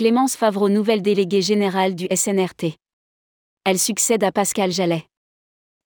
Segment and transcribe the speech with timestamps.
[0.00, 2.78] Clémence Favreau, nouvelle déléguée générale du SNRT.
[3.66, 5.04] Elle succède à Pascal Jallet.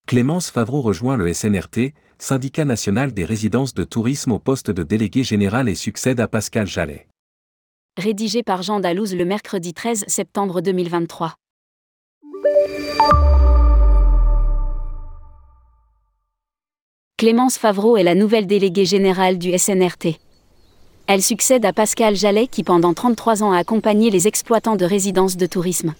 [0.07, 5.23] Clémence Favreau rejoint le SNRT, syndicat national des résidences de tourisme au poste de délégué
[5.25, 7.07] général et succède à Pascal Jallet.
[7.97, 11.35] Rédigé par Jean Dalouse le mercredi 13 septembre 2023.
[17.17, 20.24] Clémence Favreau est la nouvelle déléguée générale du SNRT.
[21.07, 25.37] Elle succède à Pascal Jallet qui pendant 33 ans a accompagné les exploitants de résidences
[25.37, 25.93] de tourisme.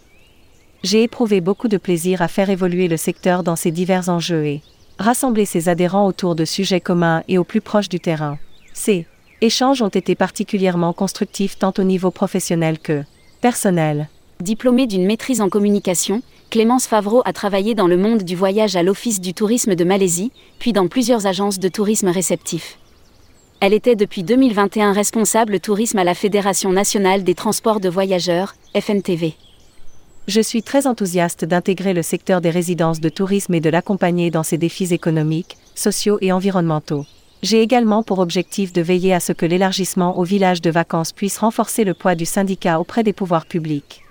[0.83, 4.61] J'ai éprouvé beaucoup de plaisir à faire évoluer le secteur dans ses divers enjeux et
[4.97, 8.39] rassembler ses adhérents autour de sujets communs et au plus proche du terrain.
[8.73, 9.05] Ces
[9.41, 13.03] échanges ont été particulièrement constructifs tant au niveau professionnel que
[13.41, 14.09] personnel.
[14.41, 18.81] Diplômée d'une maîtrise en communication, Clémence Favreau a travaillé dans le monde du voyage à
[18.81, 22.79] l'Office du tourisme de Malaisie, puis dans plusieurs agences de tourisme réceptifs.
[23.65, 29.33] Elle était depuis 2021 responsable tourisme à la Fédération nationale des transports de voyageurs, FNTV.
[30.27, 34.43] Je suis très enthousiaste d'intégrer le secteur des résidences de tourisme et de l'accompagner dans
[34.43, 37.07] ses défis économiques, sociaux et environnementaux.
[37.41, 41.39] J'ai également pour objectif de veiller à ce que l'élargissement aux villages de vacances puisse
[41.39, 44.04] renforcer le poids du syndicat auprès des pouvoirs publics.